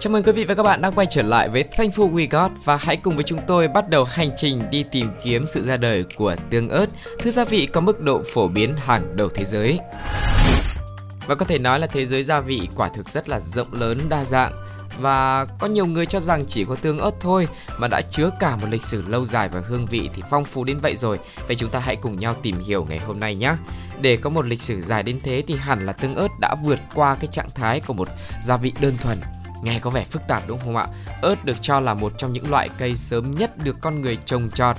Chào 0.00 0.12
mừng 0.12 0.22
quý 0.22 0.32
vị 0.32 0.44
và 0.44 0.54
các 0.54 0.62
bạn 0.62 0.80
đã 0.80 0.90
quay 0.90 1.06
trở 1.10 1.22
lại 1.22 1.48
với 1.48 1.62
Thankful 1.62 2.12
We 2.12 2.26
Got 2.30 2.50
và 2.64 2.76
hãy 2.76 2.96
cùng 2.96 3.14
với 3.14 3.24
chúng 3.24 3.40
tôi 3.46 3.68
bắt 3.68 3.90
đầu 3.90 4.04
hành 4.04 4.30
trình 4.36 4.62
đi 4.70 4.84
tìm 4.92 5.10
kiếm 5.24 5.46
sự 5.46 5.62
ra 5.62 5.76
đời 5.76 6.04
của 6.16 6.36
tương 6.50 6.68
ớt, 6.68 6.86
thứ 7.18 7.30
gia 7.30 7.44
vị 7.44 7.66
có 7.66 7.80
mức 7.80 8.00
độ 8.00 8.22
phổ 8.34 8.48
biến 8.48 8.76
hàng 8.76 9.16
đầu 9.16 9.28
thế 9.28 9.44
giới. 9.44 9.78
Và 11.26 11.34
có 11.34 11.44
thể 11.44 11.58
nói 11.58 11.80
là 11.80 11.86
thế 11.86 12.06
giới 12.06 12.22
gia 12.22 12.40
vị 12.40 12.68
quả 12.76 12.88
thực 12.88 13.10
rất 13.10 13.28
là 13.28 13.40
rộng 13.40 13.72
lớn, 13.72 14.08
đa 14.08 14.24
dạng 14.24 14.52
và 15.00 15.44
có 15.58 15.66
nhiều 15.66 15.86
người 15.86 16.06
cho 16.06 16.20
rằng 16.20 16.44
chỉ 16.46 16.64
có 16.64 16.74
tương 16.74 16.98
ớt 16.98 17.14
thôi 17.20 17.48
mà 17.78 17.88
đã 17.88 18.00
chứa 18.10 18.30
cả 18.40 18.56
một 18.56 18.66
lịch 18.70 18.84
sử 18.84 19.02
lâu 19.08 19.26
dài 19.26 19.48
và 19.48 19.62
hương 19.68 19.86
vị 19.86 20.10
thì 20.14 20.22
phong 20.30 20.44
phú 20.44 20.64
đến 20.64 20.78
vậy 20.82 20.96
rồi. 20.96 21.18
Vậy 21.46 21.56
chúng 21.56 21.70
ta 21.70 21.78
hãy 21.78 21.96
cùng 21.96 22.18
nhau 22.18 22.34
tìm 22.42 22.60
hiểu 22.60 22.84
ngày 22.84 22.98
hôm 22.98 23.20
nay 23.20 23.34
nhé. 23.34 23.54
Để 24.00 24.16
có 24.16 24.30
một 24.30 24.46
lịch 24.46 24.62
sử 24.62 24.80
dài 24.80 25.02
đến 25.02 25.20
thế 25.24 25.42
thì 25.46 25.56
hẳn 25.56 25.86
là 25.86 25.92
tương 25.92 26.14
ớt 26.14 26.28
đã 26.40 26.56
vượt 26.64 26.78
qua 26.94 27.14
cái 27.14 27.26
trạng 27.32 27.50
thái 27.54 27.80
của 27.80 27.94
một 27.94 28.08
gia 28.42 28.56
vị 28.56 28.72
đơn 28.80 28.96
thuần 28.98 29.18
Nghe 29.62 29.78
có 29.78 29.90
vẻ 29.90 30.04
phức 30.04 30.22
tạp 30.28 30.48
đúng 30.48 30.58
không 30.58 30.76
ạ? 30.76 30.86
Ớt 31.22 31.44
được 31.44 31.56
cho 31.60 31.80
là 31.80 31.94
một 31.94 32.12
trong 32.18 32.32
những 32.32 32.50
loại 32.50 32.68
cây 32.78 32.96
sớm 32.96 33.30
nhất 33.30 33.64
được 33.64 33.76
con 33.80 34.00
người 34.00 34.16
trồng 34.16 34.50
trọt 34.50 34.76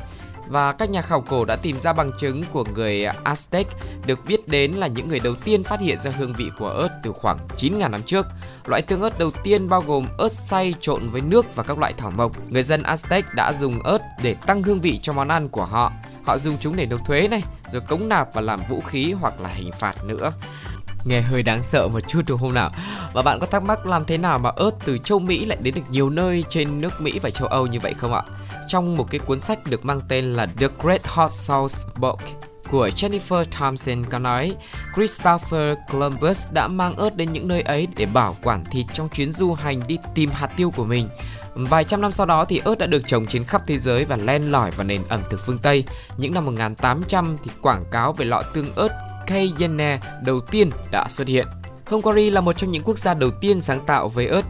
và 0.50 0.72
các 0.72 0.90
nhà 0.90 1.02
khảo 1.02 1.22
cổ 1.22 1.46
đã 1.46 1.56
tìm 1.56 1.80
ra 1.80 1.94
bằng 1.94 2.12
chứng 2.18 2.44
của 2.52 2.64
người 2.74 3.06
Aztec 3.24 3.64
được 4.06 4.26
biết 4.26 4.48
đến 4.48 4.72
là 4.72 4.88
những 4.88 5.10
người 5.10 5.20
đầu 5.20 5.36
tiên 5.36 5.64
phát 5.64 5.80
hiện 5.80 6.00
ra 6.00 6.12
hương 6.12 6.34
vị 6.34 6.50
của 6.60 6.70
ớt 6.70 6.90
từ 7.04 7.12
khoảng 7.12 7.48
9.000 7.58 7.90
năm 7.90 8.04
trước. 8.04 8.26
Loại 8.66 8.82
tương 8.82 9.02
ớt 9.02 9.20
đầu 9.20 9.32
tiên 9.44 9.70
bao 9.70 9.82
gồm 9.82 10.08
ớt 10.18 10.32
xay 10.32 10.74
trộn 10.80 11.08
với 11.08 11.22
nước 11.22 11.56
và 11.56 11.64
các 11.64 11.78
loại 11.78 11.94
thảo 11.98 12.12
mộc. 12.12 12.32
Người 12.50 12.64
dân 12.64 12.84
Aztec 12.84 13.24
đã 13.36 13.54
dùng 13.54 13.84
ớt 13.84 14.02
để 14.22 14.34
tăng 14.34 14.64
hương 14.64 14.82
vị 14.82 15.00
cho 15.02 15.14
món 15.14 15.28
ăn 15.28 15.50
của 15.50 15.66
họ. 15.66 15.92
Họ 16.24 16.38
dùng 16.38 16.58
chúng 16.60 16.76
để 16.76 16.86
nộp 16.86 17.06
thuế 17.06 17.28
này, 17.28 17.44
rồi 17.68 17.82
cống 17.82 18.10
nạp 18.10 18.34
và 18.34 18.42
làm 18.42 18.60
vũ 18.70 18.82
khí 18.82 19.12
hoặc 19.12 19.42
là 19.42 19.50
hình 19.50 19.72
phạt 19.80 20.06
nữa. 20.06 20.32
Nghe 21.04 21.22
hơi 21.22 21.44
đáng 21.44 21.64
sợ 21.64 21.88
một 21.88 22.00
chút 22.08 22.22
đúng 22.28 22.40
không 22.40 22.54
nào? 22.54 22.72
Và 23.14 23.22
bạn 23.22 23.40
có 23.40 23.48
thắc 23.48 23.64
mắc 23.64 23.86
làm 23.86 24.06
thế 24.06 24.18
nào 24.18 24.40
mà 24.40 24.50
ớt 24.50 24.72
từ 24.86 24.98
châu 24.98 25.20
Mỹ 25.20 25.46
lại 25.46 25.58
đến 25.62 25.74
được 25.76 25.82
nhiều 25.90 26.10
nơi 26.10 26.44
trên 26.50 26.82
nước 26.82 27.02
Mỹ 27.02 27.20
và 27.20 27.30
châu 27.30 27.48
Âu 27.48 27.68
như 27.68 27.80
vậy 27.80 27.94
không 27.94 28.14
ạ? 28.14 28.22
Trong 28.68 28.98
một 28.98 29.08
cái 29.12 29.20
cuốn 29.20 29.42
sách 29.42 29.66
được 29.66 29.86
mang 29.86 30.02
tên 30.08 30.34
là 30.34 30.46
The 30.46 30.68
Great 30.84 31.08
Hot 31.08 31.32
Sauce 31.32 31.76
Book 31.96 32.20
của 32.72 32.88
Jennifer 32.88 33.46
Thompson 33.52 34.06
có 34.06 34.20
nói, 34.20 34.56
Christopher 34.96 35.78
Columbus 35.92 36.48
đã 36.52 36.68
mang 36.68 36.96
ớt 36.96 37.16
đến 37.16 37.34
những 37.34 37.48
nơi 37.48 37.62
ấy 37.62 37.88
để 37.96 38.06
bảo 38.06 38.38
quản 38.44 38.66
thịt 38.66 38.86
trong 38.94 39.10
chuyến 39.10 39.32
du 39.32 39.54
hành 39.54 39.82
đi 39.88 39.98
tìm 40.16 40.30
hạt 40.30 40.48
tiêu 40.58 40.72
của 40.72 40.84
mình. 40.84 41.10
Vài 41.56 41.84
trăm 41.84 42.02
năm 42.02 42.12
sau 42.12 42.26
đó 42.26 42.46
thì 42.46 42.62
ớt 42.66 42.78
đã 42.78 42.86
được 42.86 43.02
trồng 43.06 43.26
trên 43.26 43.44
khắp 43.44 43.62
thế 43.68 43.78
giới 43.78 44.06
và 44.06 44.18
len 44.18 44.52
lỏi 44.52 44.72
vào 44.72 44.88
nền 44.88 45.04
ẩm 45.10 45.22
thực 45.30 45.40
phương 45.46 45.58
Tây. 45.58 45.84
Những 46.18 46.34
năm 46.34 46.46
1800 46.46 47.38
thì 47.44 47.52
quảng 47.62 47.86
cáo 47.92 48.14
về 48.14 48.26
lọ 48.26 48.44
tương 48.54 48.76
ớt 48.76 49.09
Cayenne 49.30 50.00
đầu 50.24 50.40
tiên 50.40 50.72
đã 50.92 51.06
xuất 51.10 51.28
hiện. 51.28 51.48
Hungary 51.86 52.30
là 52.30 52.42
một 52.42 52.54
trong 52.54 52.72
những 52.72 52.84
quốc 52.84 52.98
gia 52.98 53.14
đầu 53.14 53.32
tiên 53.42 53.62
sáng 53.62 53.86
tạo 53.86 54.08
với 54.08 54.28
ớt. 54.28 54.42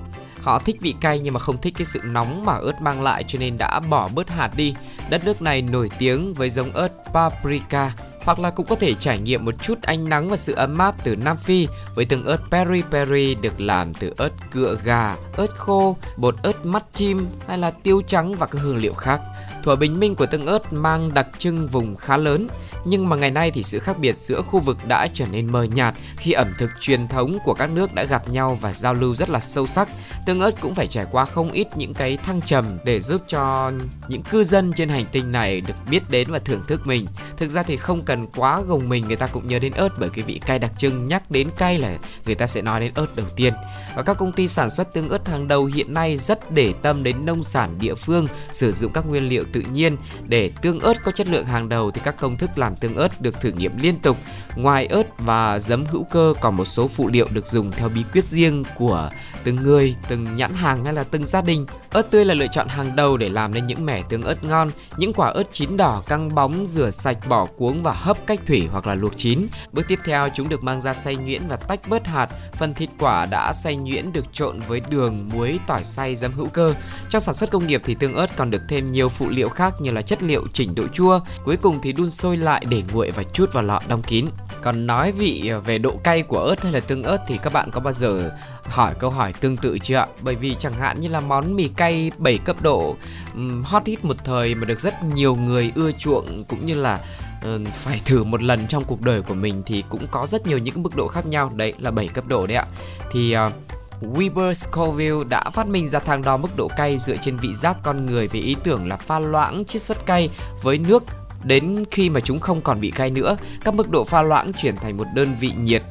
Họ 0.42 0.60
thích 0.60 0.76
vị 0.82 0.96
cay 1.02 1.20
nhưng 1.20 1.34
mà 1.34 1.40
không 1.40 1.62
thích 1.62 1.74
cái 1.78 1.86
sự 1.86 2.02
nóng 2.04 2.46
mà 2.46 2.54
ớt 2.54 2.82
mang 2.82 3.02
lại 3.02 3.24
cho 3.28 3.40
nên 3.40 3.58
đã 3.58 3.80
bỏ 3.80 4.08
bớt 4.08 4.30
hạt 4.30 4.52
đi. 4.56 4.74
Đất 5.10 5.26
nước 5.26 5.42
này 5.42 5.62
nổi 5.62 5.90
tiếng 6.00 6.34
với 6.34 6.50
giống 6.50 6.72
ớt 6.72 6.92
paprika 7.14 7.92
hoặc 8.24 8.40
là 8.40 8.50
cũng 8.50 8.66
có 8.66 8.76
thể 8.76 8.94
trải 8.94 9.20
nghiệm 9.20 9.46
một 9.46 9.56
chút 9.62 9.82
ánh 9.82 10.10
nắng 10.10 10.30
và 10.30 10.38
sự 10.38 10.54
ấm 10.54 10.78
áp 10.78 10.96
từ 11.04 11.16
Nam 11.16 11.38
Phi 11.38 11.68
với 11.96 12.06
từng 12.06 12.26
ớt 12.26 12.38
peri 12.52 12.82
peri 12.92 13.36
được 13.36 13.62
làm 13.62 13.94
từ 13.94 14.14
ớt 14.18 14.30
cựa 14.52 14.78
gà, 14.84 15.16
ớt 15.38 15.56
khô, 15.58 15.98
bột 16.18 16.36
ớt 16.44 16.66
mắt 16.66 16.84
chim 16.94 17.28
hay 17.48 17.58
là 17.58 17.72
tiêu 17.72 18.02
trắng 18.08 18.36
và 18.36 18.46
các 18.46 18.62
hương 18.62 18.78
liệu 18.78 18.94
khác. 18.94 19.22
Thuở 19.64 19.76
bình 19.76 20.00
minh 20.00 20.16
của 20.16 20.26
tương 20.26 20.46
ớt 20.46 20.74
mang 20.74 21.14
đặc 21.14 21.28
trưng 21.38 21.68
vùng 21.68 21.96
khá 21.96 22.18
lớn, 22.18 22.48
nhưng 22.86 23.10
mà 23.10 23.16
ngày 23.16 23.32
nay 23.32 23.52
thì 23.52 23.64
sự 23.64 23.80
khác 23.80 24.00
biệt 24.00 24.18
giữa 24.18 24.42
khu 24.42 24.60
vực 24.60 24.78
đã 24.88 25.08
trở 25.14 25.26
nên 25.26 25.52
mờ 25.52 25.64
nhạt 25.64 25.96
khi 26.18 26.32
ẩm 26.32 26.54
thực 26.58 26.70
truyền 26.80 27.08
thống 27.08 27.38
của 27.44 27.54
các 27.54 27.70
nước 27.70 27.94
đã 27.94 28.04
gặp 28.04 28.30
nhau 28.30 28.58
và 28.62 28.74
giao 28.74 28.94
lưu 28.94 29.16
rất 29.16 29.30
là 29.30 29.40
sâu 29.40 29.68
sắc. 29.68 29.90
Tương 30.26 30.40
ớt 30.40 30.62
cũng 30.62 30.76
phải 30.76 30.88
trải 30.88 31.06
qua 31.12 31.26
không 31.26 31.52
ít 31.52 31.68
những 31.78 31.94
cái 31.94 32.18
thăng 32.18 32.42
trầm 32.42 32.78
để 32.86 33.00
giúp 33.00 33.22
cho 33.28 33.72
những 34.08 34.24
cư 34.24 34.44
dân 34.44 34.74
trên 34.74 34.90
hành 34.90 35.06
tinh 35.12 35.32
này 35.32 35.62
được 35.62 35.74
biết 35.90 36.10
đến 36.10 36.32
và 36.32 36.40
thưởng 36.40 36.62
thức 36.68 36.88
mình. 36.88 37.08
Thực 37.38 37.50
ra 37.50 37.64
thì 37.64 37.76
không 37.76 38.02
cần 38.02 38.28
quá 38.28 38.62
gồng 38.62 38.90
mình 38.90 39.08
người 39.08 39.16
ta 39.16 39.28
cũng 39.28 39.48
nhớ 39.48 39.60
đến 39.60 39.74
ớt 39.74 39.90
bởi 40.00 40.10
cái 40.10 40.24
vị 40.24 40.40
cay 40.46 40.60
đặc 40.60 40.72
trưng 40.78 41.06
nhắc 41.06 41.32
đến 41.32 41.50
cay 41.58 41.78
là 41.78 41.98
người 42.26 42.36
ta 42.36 42.48
sẽ 42.48 42.62
nói 42.62 42.80
đến 42.80 42.92
ớt 42.96 43.16
đầu 43.16 43.28
tiên. 43.36 43.54
Và 43.96 44.04
các 44.04 44.18
công 44.18 44.32
ty 44.32 44.48
sản 44.48 44.70
xuất 44.70 44.94
tương 44.94 45.10
ớt 45.10 45.28
hàng 45.28 45.48
đầu 45.48 45.66
hiện 45.66 45.94
nay 45.94 46.18
rất 46.18 46.52
để 46.52 46.74
tâm 46.82 47.04
đến 47.04 47.26
nông 47.26 47.44
sản 47.44 47.78
địa 47.80 47.96
phương, 47.96 48.28
sử 48.52 48.74
dụng 48.74 48.94
các 48.94 49.06
nguyên 49.08 49.30
liệu 49.30 49.44
tự 49.54 49.62
nhiên 49.62 49.98
để 50.28 50.52
tương 50.62 50.80
ớt 50.80 51.04
có 51.04 51.12
chất 51.12 51.28
lượng 51.28 51.46
hàng 51.46 51.70
đầu 51.70 51.92
thì 51.92 52.02
các 52.04 52.16
công 52.20 52.38
thức 52.38 52.58
làm 52.58 52.69
tương 52.76 52.96
ớt 52.96 53.22
được 53.22 53.42
thử 53.42 53.52
nghiệm 53.52 53.78
liên 53.78 54.00
tục. 54.00 54.18
Ngoài 54.56 54.86
ớt 54.86 55.04
và 55.18 55.60
giấm 55.60 55.86
hữu 55.86 56.04
cơ 56.04 56.34
còn 56.42 56.58
một 56.58 56.66
số 56.66 56.88
phụ 56.88 57.08
liệu 57.08 57.28
được 57.30 57.46
dùng 57.46 57.72
theo 57.72 57.90
bí 57.90 58.04
quyết 58.14 58.26
riêng 58.26 58.64
của 58.76 59.10
từng 59.44 59.56
người, 59.56 59.96
từng 60.10 60.36
nhãn 60.36 60.54
hàng 60.54 60.86
hay 60.86 60.94
là 60.94 61.04
từng 61.04 61.26
gia 61.26 61.42
đình. 61.42 61.66
Ớt 61.90 62.12
tươi 62.12 62.26
là 62.26 62.34
lựa 62.34 62.48
chọn 62.48 62.68
hàng 62.68 62.96
đầu 62.96 63.18
để 63.18 63.30
làm 63.30 63.54
nên 63.54 63.68
những 63.68 63.86
mẻ 63.86 64.02
tương 64.10 64.24
ớt 64.24 64.44
ngon. 64.44 64.72
Những 64.98 65.14
quả 65.14 65.28
ớt 65.28 65.44
chín 65.52 65.78
đỏ 65.78 66.04
căng 66.08 66.36
bóng 66.36 66.66
rửa 66.66 66.90
sạch 66.90 67.28
bỏ 67.30 67.46
cuống 67.46 67.84
và 67.84 67.94
hấp 67.94 68.28
cách 68.28 68.40
thủy 68.46 68.68
hoặc 68.72 68.88
là 68.88 68.96
luộc 68.96 69.18
chín. 69.18 69.48
Bước 69.72 69.88
tiếp 69.88 70.00
theo 70.06 70.30
chúng 70.34 70.50
được 70.50 70.64
mang 70.64 70.82
ra 70.82 70.94
xay 70.94 71.16
nhuyễn 71.16 71.48
và 71.48 71.56
tách 71.56 71.90
bớt 71.90 72.08
hạt. 72.08 72.30
Phần 72.58 72.74
thịt 72.74 72.90
quả 73.00 73.26
đã 73.26 73.54
xay 73.54 73.76
nhuyễn 73.76 74.14
được 74.14 74.26
trộn 74.34 74.60
với 74.68 74.82
đường, 74.90 75.30
muối, 75.34 75.60
tỏi 75.68 75.84
xay, 75.84 76.16
giấm 76.16 76.34
hữu 76.34 76.48
cơ. 76.48 76.74
Trong 77.10 77.22
sản 77.22 77.36
xuất 77.36 77.52
công 77.52 77.68
nghiệp 77.68 77.82
thì 77.86 77.96
tương 77.96 78.14
ớt 78.14 78.38
còn 78.38 78.52
được 78.52 78.62
thêm 78.70 78.92
nhiều 78.92 79.10
phụ 79.10 79.30
liệu 79.30 79.50
khác 79.50 79.74
như 79.80 79.92
là 79.92 80.02
chất 80.02 80.24
liệu 80.24 80.48
chỉnh 80.54 80.76
độ 80.76 80.88
chua. 80.94 81.20
Cuối 81.44 81.58
cùng 81.58 81.80
thì 81.82 81.94
đun 81.94 82.12
sôi 82.12 82.38
lại 82.38 82.59
để 82.70 82.84
nguội 82.94 83.12
và 83.12 83.24
chút 83.24 83.54
vào 83.54 83.64
lọ 83.64 83.82
đóng 83.88 84.02
kín. 84.02 84.26
Còn 84.62 84.88
nói 84.88 85.12
vị 85.12 85.48
ờ, 85.48 85.60
về 85.60 85.78
độ 85.78 86.00
cay 86.04 86.22
của 86.22 86.40
ớt 86.40 86.64
hay 86.64 86.72
là 86.72 86.80
tương 86.80 87.04
ớt 87.04 87.18
thì 87.28 87.38
các 87.44 87.54
bạn 87.54 87.72
có 87.72 87.80
bao 87.80 87.94
giờ 87.94 88.32
hỏi 88.64 88.94
câu 89.00 89.10
hỏi 89.10 89.34
tương 89.34 89.58
tự 89.58 89.78
chưa 89.80 89.96
ạ? 89.96 90.08
Bởi 90.22 90.36
vì 90.36 90.56
chẳng 90.56 90.74
hạn 90.74 91.00
như 91.00 91.08
là 91.08 91.20
món 91.20 91.56
mì 91.56 91.68
cay 91.68 92.12
7 92.18 92.38
cấp 92.38 92.62
độ 92.62 92.96
um, 93.34 93.64
hot 93.64 93.86
hit 93.86 94.06
một 94.06 94.16
thời 94.26 94.56
mà 94.56 94.66
được 94.66 94.80
rất 94.80 95.04
nhiều 95.04 95.36
người 95.36 95.72
ưa 95.76 95.92
chuộng 95.92 96.44
cũng 96.44 96.66
như 96.66 96.76
là 96.76 97.00
ờ, 97.42 97.60
phải 97.74 98.02
thử 98.06 98.24
một 98.24 98.44
lần 98.44 98.68
trong 98.68 98.84
cuộc 98.84 99.02
đời 99.02 99.22
của 99.22 99.34
mình 99.34 99.64
thì 99.66 99.84
cũng 99.90 100.08
có 100.12 100.28
rất 100.28 100.48
nhiều 100.48 100.58
những 100.58 100.84
mức 100.84 100.96
độ 100.96 101.08
khác 101.08 101.26
nhau. 101.26 101.52
Đấy 101.56 101.74
là 101.80 101.92
7 101.92 102.08
cấp 102.08 102.28
độ 102.28 102.48
đấy 102.48 102.58
ạ. 102.58 102.66
Thì 103.12 103.36
uh, 103.38 103.54
Weber 104.02 104.54
Scoville 104.54 105.24
đã 105.30 105.44
phát 105.54 105.68
minh 105.68 105.90
ra 105.90 106.00
thang 106.00 106.22
đo 106.22 106.38
mức 106.38 106.50
độ 106.58 106.68
cay 106.78 106.98
dựa 106.98 107.16
trên 107.22 107.38
vị 107.38 107.54
giác 107.54 107.78
con 107.84 108.06
người 108.06 108.28
với 108.28 108.42
ý 108.42 108.56
tưởng 108.64 108.88
là 108.88 108.98
pha 108.98 109.20
loãng 109.20 109.66
chiết 109.66 109.82
xuất 109.82 110.06
cay 110.06 110.30
với 110.64 110.78
nước 110.78 111.04
đến 111.44 111.84
khi 111.92 112.10
mà 112.10 112.20
chúng 112.20 112.40
không 112.40 112.62
còn 112.62 112.80
bị 112.80 112.92
cay 112.92 113.12
nữa, 113.12 113.38
các 113.66 113.74
mức 113.74 113.90
độ 113.90 114.04
pha 114.04 114.22
loãng 114.22 114.54
chuyển 114.54 114.76
thành 114.76 114.98
một 114.98 115.06
đơn 115.16 115.36
vị 115.40 115.52
nhiệt 115.58 115.84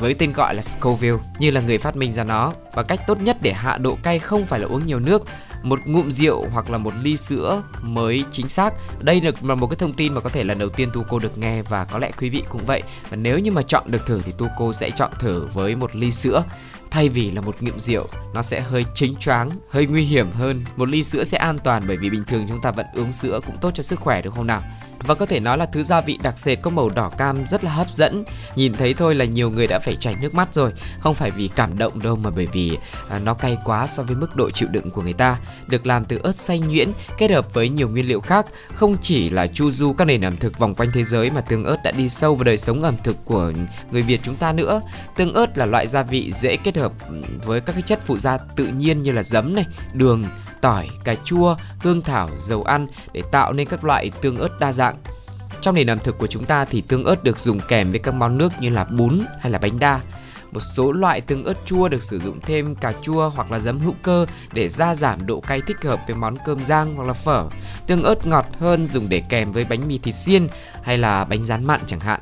với 0.00 0.14
tên 0.14 0.32
gọi 0.32 0.54
là 0.54 0.62
Scoville 0.62 1.18
như 1.38 1.50
là 1.50 1.60
người 1.60 1.78
phát 1.78 1.96
minh 1.96 2.12
ra 2.12 2.24
nó. 2.24 2.52
Và 2.74 2.82
cách 2.82 3.00
tốt 3.06 3.22
nhất 3.22 3.36
để 3.42 3.52
hạ 3.52 3.78
độ 3.78 3.98
cay 4.02 4.18
không 4.18 4.46
phải 4.46 4.60
là 4.60 4.66
uống 4.66 4.86
nhiều 4.86 5.00
nước 5.00 5.26
một 5.64 5.80
ngụm 5.86 6.10
rượu 6.10 6.46
hoặc 6.52 6.70
là 6.70 6.78
một 6.78 6.94
ly 7.02 7.16
sữa 7.16 7.62
mới 7.82 8.24
chính 8.30 8.48
xác. 8.48 8.74
Đây 9.00 9.20
được 9.20 9.44
là 9.44 9.54
một 9.54 9.66
cái 9.66 9.76
thông 9.76 9.92
tin 9.92 10.14
mà 10.14 10.20
có 10.20 10.30
thể 10.30 10.44
lần 10.44 10.58
đầu 10.58 10.68
tiên 10.68 10.88
tu 10.92 11.04
cô 11.08 11.18
được 11.18 11.38
nghe 11.38 11.62
và 11.62 11.84
có 11.84 11.98
lẽ 11.98 12.10
quý 12.18 12.30
vị 12.30 12.42
cũng 12.48 12.66
vậy. 12.66 12.82
Và 13.10 13.16
nếu 13.16 13.38
như 13.38 13.50
mà 13.50 13.62
chọn 13.62 13.90
được 13.90 14.06
thử 14.06 14.20
thì 14.24 14.32
tu 14.38 14.48
cô 14.58 14.72
sẽ 14.72 14.90
chọn 14.90 15.10
thử 15.18 15.46
với 15.54 15.76
một 15.76 15.96
ly 15.96 16.10
sữa. 16.10 16.44
Thay 16.90 17.08
vì 17.08 17.30
là 17.30 17.40
một 17.40 17.62
ngụm 17.62 17.78
rượu, 17.78 18.08
nó 18.34 18.42
sẽ 18.42 18.60
hơi 18.60 18.84
chính 18.94 19.14
choáng, 19.14 19.50
hơi 19.70 19.86
nguy 19.86 20.02
hiểm 20.02 20.30
hơn. 20.32 20.64
Một 20.76 20.88
ly 20.88 21.02
sữa 21.02 21.24
sẽ 21.24 21.38
an 21.38 21.58
toàn 21.64 21.82
bởi 21.88 21.96
vì 21.96 22.10
bình 22.10 22.24
thường 22.24 22.46
chúng 22.48 22.60
ta 22.60 22.70
vẫn 22.70 22.86
uống 22.94 23.12
sữa 23.12 23.40
cũng 23.46 23.56
tốt 23.60 23.70
cho 23.74 23.82
sức 23.82 24.00
khỏe, 24.00 24.22
đúng 24.22 24.34
không 24.34 24.46
nào? 24.46 24.62
Và 25.06 25.14
có 25.14 25.26
thể 25.26 25.40
nói 25.40 25.58
là 25.58 25.66
thứ 25.66 25.82
gia 25.82 26.00
vị 26.00 26.18
đặc 26.22 26.38
sệt 26.38 26.58
có 26.62 26.70
màu 26.70 26.88
đỏ 26.88 27.10
cam 27.18 27.46
rất 27.46 27.64
là 27.64 27.70
hấp 27.70 27.90
dẫn. 27.90 28.24
Nhìn 28.56 28.72
thấy 28.72 28.94
thôi 28.94 29.14
là 29.14 29.24
nhiều 29.24 29.50
người 29.50 29.66
đã 29.66 29.78
phải 29.78 29.96
chảy 29.96 30.16
nước 30.20 30.34
mắt 30.34 30.54
rồi. 30.54 30.72
Không 31.00 31.14
phải 31.14 31.30
vì 31.30 31.48
cảm 31.48 31.78
động 31.78 32.02
đâu 32.02 32.16
mà 32.16 32.30
bởi 32.30 32.46
vì 32.52 32.78
à, 33.08 33.18
nó 33.18 33.34
cay 33.34 33.56
quá 33.64 33.86
so 33.86 34.02
với 34.02 34.16
mức 34.16 34.36
độ 34.36 34.50
chịu 34.50 34.68
đựng 34.72 34.90
của 34.90 35.02
người 35.02 35.12
ta. 35.12 35.36
Được 35.66 35.86
làm 35.86 36.04
từ 36.04 36.20
ớt 36.22 36.36
xay 36.36 36.60
nhuyễn 36.60 36.92
kết 37.18 37.30
hợp 37.30 37.54
với 37.54 37.68
nhiều 37.68 37.88
nguyên 37.88 38.08
liệu 38.08 38.20
khác. 38.20 38.46
Không 38.74 38.96
chỉ 39.02 39.30
là 39.30 39.46
chu 39.46 39.70
du 39.70 39.92
các 39.92 40.04
nền 40.04 40.24
ẩm 40.24 40.36
thực 40.36 40.58
vòng 40.58 40.74
quanh 40.74 40.90
thế 40.94 41.04
giới 41.04 41.30
mà 41.30 41.40
tương 41.40 41.64
ớt 41.64 41.76
đã 41.84 41.90
đi 41.90 42.08
sâu 42.08 42.34
vào 42.34 42.44
đời 42.44 42.56
sống 42.56 42.82
ẩm 42.82 42.96
thực 43.04 43.16
của 43.24 43.52
người 43.90 44.02
Việt 44.02 44.20
chúng 44.22 44.36
ta 44.36 44.52
nữa. 44.52 44.80
Tương 45.16 45.34
ớt 45.34 45.58
là 45.58 45.66
loại 45.66 45.86
gia 45.86 46.02
vị 46.02 46.30
dễ 46.32 46.56
kết 46.56 46.76
hợp 46.76 46.92
ừ, 47.08 47.22
với 47.44 47.60
các 47.60 47.72
cái 47.72 47.82
chất 47.82 48.00
phụ 48.04 48.18
gia 48.18 48.38
tự 48.38 48.66
nhiên 48.66 49.02
như 49.02 49.12
là 49.12 49.22
giấm 49.22 49.54
này 49.54 49.64
đường 49.92 50.26
tỏi, 50.64 50.88
cà 51.04 51.14
chua, 51.24 51.56
hương 51.80 52.02
thảo, 52.02 52.30
dầu 52.38 52.62
ăn 52.62 52.86
để 53.12 53.22
tạo 53.30 53.52
nên 53.52 53.68
các 53.68 53.84
loại 53.84 54.10
tương 54.20 54.36
ớt 54.36 54.60
đa 54.60 54.72
dạng. 54.72 54.96
Trong 55.60 55.74
nền 55.74 55.90
ẩm 55.90 55.98
thực 55.98 56.18
của 56.18 56.26
chúng 56.26 56.44
ta 56.44 56.64
thì 56.64 56.80
tương 56.80 57.04
ớt 57.04 57.24
được 57.24 57.38
dùng 57.38 57.60
kèm 57.68 57.90
với 57.90 57.98
các 57.98 58.14
món 58.14 58.38
nước 58.38 58.52
như 58.60 58.70
là 58.70 58.84
bún 58.84 59.24
hay 59.40 59.52
là 59.52 59.58
bánh 59.58 59.78
đa. 59.78 60.00
Một 60.52 60.60
số 60.60 60.92
loại 60.92 61.20
tương 61.20 61.44
ớt 61.44 61.66
chua 61.66 61.88
được 61.88 62.02
sử 62.02 62.20
dụng 62.20 62.40
thêm 62.40 62.74
cà 62.74 62.92
chua 63.02 63.28
hoặc 63.28 63.52
là 63.52 63.58
giấm 63.58 63.78
hữu 63.78 63.94
cơ 64.02 64.26
để 64.52 64.68
gia 64.68 64.94
giảm 64.94 65.26
độ 65.26 65.40
cay 65.40 65.60
thích 65.66 65.82
hợp 65.82 66.00
với 66.06 66.16
món 66.16 66.36
cơm 66.44 66.64
rang 66.64 66.94
hoặc 66.96 67.06
là 67.06 67.12
phở. 67.12 67.44
Tương 67.86 68.02
ớt 68.02 68.26
ngọt 68.26 68.46
hơn 68.58 68.88
dùng 68.90 69.08
để 69.08 69.22
kèm 69.28 69.52
với 69.52 69.64
bánh 69.64 69.88
mì 69.88 69.98
thịt 69.98 70.14
xiên 70.14 70.48
hay 70.82 70.98
là 70.98 71.24
bánh 71.24 71.42
rán 71.42 71.64
mặn 71.64 71.80
chẳng 71.86 72.00
hạn. 72.00 72.20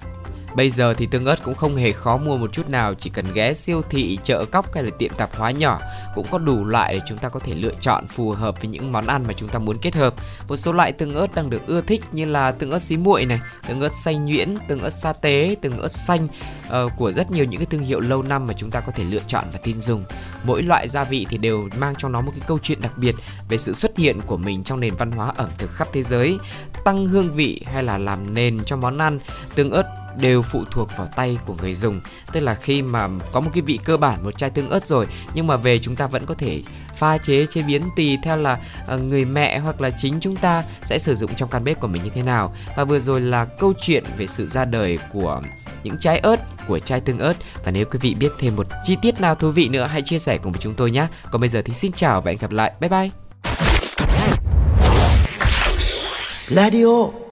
Bây 0.56 0.70
giờ 0.70 0.94
thì 0.94 1.06
tương 1.06 1.24
ớt 1.24 1.44
cũng 1.44 1.54
không 1.54 1.76
hề 1.76 1.92
khó 1.92 2.16
mua 2.16 2.36
một 2.36 2.52
chút 2.52 2.68
nào, 2.68 2.94
chỉ 2.94 3.10
cần 3.10 3.32
ghé 3.34 3.54
siêu 3.54 3.82
thị, 3.90 4.18
chợ 4.22 4.44
cóc 4.44 4.74
hay 4.74 4.84
là 4.84 4.90
tiệm 4.98 5.14
tạp 5.14 5.36
hóa 5.36 5.50
nhỏ 5.50 5.80
cũng 6.14 6.26
có 6.30 6.38
đủ 6.38 6.64
loại 6.64 6.94
để 6.94 7.00
chúng 7.06 7.18
ta 7.18 7.28
có 7.28 7.40
thể 7.40 7.54
lựa 7.54 7.74
chọn 7.80 8.06
phù 8.06 8.30
hợp 8.30 8.54
với 8.60 8.68
những 8.68 8.92
món 8.92 9.06
ăn 9.06 9.24
mà 9.26 9.32
chúng 9.32 9.48
ta 9.48 9.58
muốn 9.58 9.78
kết 9.78 9.94
hợp. 9.94 10.14
Một 10.48 10.56
số 10.56 10.72
loại 10.72 10.92
tương 10.92 11.14
ớt 11.14 11.34
đang 11.34 11.50
được 11.50 11.66
ưa 11.66 11.80
thích 11.80 12.04
như 12.12 12.24
là 12.24 12.52
tương 12.52 12.70
ớt 12.70 12.78
xí 12.78 12.96
muội 12.96 13.26
này, 13.26 13.40
tương 13.68 13.80
ớt 13.80 13.92
xay 13.92 14.14
nhuyễn, 14.14 14.56
tương 14.68 14.80
ớt 14.80 14.90
sa 14.90 15.12
tế, 15.12 15.56
tương 15.62 15.78
ớt 15.78 15.88
xanh 15.88 16.28
uh, 16.68 16.92
của 16.96 17.12
rất 17.12 17.30
nhiều 17.30 17.44
những 17.44 17.60
cái 17.60 17.66
thương 17.66 17.82
hiệu 17.82 18.00
lâu 18.00 18.22
năm 18.22 18.46
mà 18.46 18.52
chúng 18.52 18.70
ta 18.70 18.80
có 18.80 18.92
thể 18.92 19.04
lựa 19.04 19.22
chọn 19.26 19.44
và 19.52 19.58
tin 19.64 19.80
dùng. 19.80 20.04
Mỗi 20.44 20.62
loại 20.62 20.88
gia 20.88 21.04
vị 21.04 21.26
thì 21.30 21.38
đều 21.38 21.68
mang 21.76 21.94
trong 21.98 22.12
nó 22.12 22.20
một 22.20 22.32
cái 22.34 22.44
câu 22.46 22.58
chuyện 22.62 22.80
đặc 22.80 22.98
biệt 22.98 23.14
về 23.48 23.58
sự 23.58 23.74
xuất 23.74 23.98
hiện 23.98 24.20
của 24.26 24.36
mình 24.36 24.64
trong 24.64 24.80
nền 24.80 24.94
văn 24.96 25.10
hóa 25.12 25.32
ẩm 25.36 25.50
thực 25.58 25.70
khắp 25.70 25.88
thế 25.92 26.02
giới, 26.02 26.38
tăng 26.84 27.06
hương 27.06 27.32
vị 27.32 27.64
hay 27.66 27.82
là 27.82 27.98
làm 27.98 28.34
nền 28.34 28.64
cho 28.64 28.76
món 28.76 28.98
ăn. 28.98 29.18
Tương 29.54 29.70
ớt 29.70 30.01
đều 30.16 30.42
phụ 30.42 30.64
thuộc 30.70 30.88
vào 30.96 31.06
tay 31.16 31.38
của 31.46 31.54
người 31.62 31.74
dùng. 31.74 32.00
Tức 32.32 32.40
là 32.40 32.54
khi 32.54 32.82
mà 32.82 33.08
có 33.32 33.40
một 33.40 33.50
cái 33.52 33.62
vị 33.62 33.78
cơ 33.84 33.96
bản, 33.96 34.24
một 34.24 34.38
chai 34.38 34.50
tương 34.50 34.70
ớt 34.70 34.86
rồi, 34.86 35.06
nhưng 35.34 35.46
mà 35.46 35.56
về 35.56 35.78
chúng 35.78 35.96
ta 35.96 36.06
vẫn 36.06 36.26
có 36.26 36.34
thể 36.34 36.62
pha 36.96 37.18
chế 37.18 37.46
chế 37.46 37.62
biến 37.62 37.82
tùy 37.96 38.18
theo 38.22 38.36
là 38.36 38.58
ờ, 38.86 38.98
người 38.98 39.24
mẹ 39.24 39.58
hoặc 39.58 39.80
là 39.80 39.90
chính 39.90 40.20
chúng 40.20 40.36
ta 40.36 40.64
sẽ 40.84 40.98
sử 40.98 41.14
dụng 41.14 41.34
trong 41.34 41.48
căn 41.48 41.64
bếp 41.64 41.80
của 41.80 41.88
mình 41.88 42.02
như 42.02 42.10
thế 42.14 42.22
nào. 42.22 42.54
Và 42.76 42.84
vừa 42.84 42.98
rồi 42.98 43.20
là 43.20 43.44
câu 43.44 43.72
chuyện 43.80 44.04
về 44.16 44.26
sự 44.26 44.46
ra 44.46 44.64
đời 44.64 44.98
của 45.12 45.42
những 45.84 45.98
trái 45.98 46.18
ớt, 46.18 46.36
của 46.68 46.78
chai 46.78 47.00
tương 47.00 47.18
ớt. 47.18 47.36
Và 47.64 47.72
nếu 47.72 47.84
quý 47.84 47.98
vị 48.02 48.14
biết 48.14 48.32
thêm 48.38 48.56
một 48.56 48.66
chi 48.84 48.96
tiết 49.02 49.20
nào 49.20 49.34
thú 49.34 49.50
vị 49.50 49.68
nữa, 49.68 49.88
hãy 49.90 50.02
chia 50.02 50.18
sẻ 50.18 50.38
cùng 50.42 50.52
với 50.52 50.60
chúng 50.60 50.74
tôi 50.74 50.90
nhé. 50.90 51.06
Còn 51.30 51.40
bây 51.40 51.48
giờ 51.48 51.62
thì 51.64 51.72
xin 51.72 51.92
chào 51.92 52.20
và 52.20 52.30
hẹn 52.30 52.38
gặp 52.38 52.50
lại. 52.50 52.72
Bye 52.80 52.88
bye. 52.88 53.10
Radio. 56.48 57.12